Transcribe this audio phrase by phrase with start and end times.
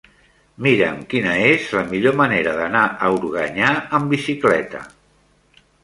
[0.67, 4.87] Mira'm quina és la millor manera d'anar a Organyà amb bicicleta.